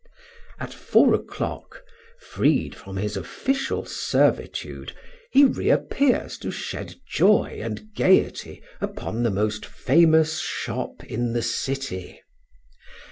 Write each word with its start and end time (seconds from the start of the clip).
At 0.59 0.73
four 0.73 1.13
o'clock, 1.13 1.83
freed 2.19 2.73
from 2.73 2.95
his 2.97 3.15
official 3.15 3.85
servitude, 3.85 4.93
he 5.29 5.45
reappears 5.45 6.39
to 6.39 6.49
shed 6.49 6.95
joy 7.07 7.59
and 7.61 7.93
gaiety 7.95 8.63
upon 8.79 9.21
the 9.21 9.29
most 9.29 9.63
famous 9.63 10.39
shop 10.39 11.03
in 11.03 11.33
the 11.33 11.43
city. 11.43 12.19